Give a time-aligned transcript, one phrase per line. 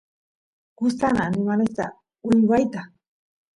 [0.77, 1.85] gustan animalesta
[2.29, 2.81] uywata